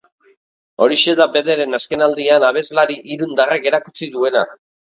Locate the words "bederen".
1.35-1.79